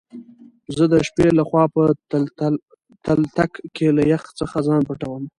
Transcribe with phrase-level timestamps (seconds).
[0.75, 1.83] زه دشبی له خوا په
[3.07, 5.23] تلتک کی له يخ ځخه ځان پټوم